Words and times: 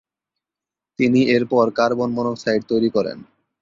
তিনি 0.99 1.21
এর 1.35 1.43
পর 1.45 1.65
কার্বন 1.77 2.09
মনোক্সাইড 2.17 2.61
তৈরি 2.69 2.89
করেন। 2.95 3.17